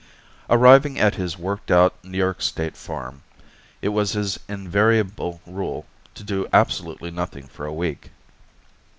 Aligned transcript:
Arriving 0.49 0.97
at 0.97 1.13
his 1.13 1.37
worked 1.37 1.69
out 1.69 1.93
New 2.03 2.17
York 2.17 2.41
State 2.41 2.75
farm, 2.75 3.21
it 3.83 3.89
was 3.89 4.13
his 4.13 4.39
invariable 4.49 5.41
rule 5.45 5.85
to 6.15 6.23
do 6.23 6.47
absolutely 6.51 7.11
nothing 7.11 7.45
for 7.47 7.67
a 7.67 7.71
week. 7.73 8.09